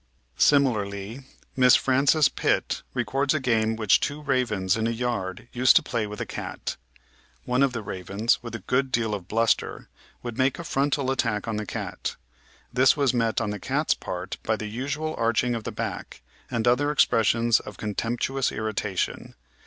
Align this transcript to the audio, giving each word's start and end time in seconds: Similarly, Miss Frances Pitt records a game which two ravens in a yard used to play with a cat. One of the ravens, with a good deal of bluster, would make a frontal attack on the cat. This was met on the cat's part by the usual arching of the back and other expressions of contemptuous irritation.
Similarly, 0.39 1.25
Miss 1.55 1.75
Frances 1.75 2.27
Pitt 2.27 2.81
records 2.95 3.35
a 3.35 3.39
game 3.39 3.75
which 3.75 3.99
two 3.99 4.19
ravens 4.19 4.75
in 4.75 4.87
a 4.87 4.89
yard 4.89 5.47
used 5.53 5.75
to 5.75 5.83
play 5.83 6.07
with 6.07 6.19
a 6.19 6.25
cat. 6.25 6.75
One 7.45 7.61
of 7.61 7.71
the 7.73 7.83
ravens, 7.83 8.41
with 8.41 8.55
a 8.55 8.61
good 8.65 8.91
deal 8.91 9.13
of 9.13 9.27
bluster, 9.27 9.89
would 10.23 10.39
make 10.39 10.57
a 10.57 10.63
frontal 10.63 11.11
attack 11.11 11.47
on 11.47 11.57
the 11.57 11.67
cat. 11.67 12.15
This 12.73 12.97
was 12.97 13.13
met 13.13 13.39
on 13.39 13.51
the 13.51 13.59
cat's 13.59 13.93
part 13.93 14.37
by 14.41 14.55
the 14.55 14.65
usual 14.65 15.13
arching 15.19 15.53
of 15.53 15.65
the 15.65 15.71
back 15.71 16.23
and 16.49 16.67
other 16.67 16.89
expressions 16.91 17.59
of 17.59 17.77
contemptuous 17.77 18.51
irritation. 18.51 19.35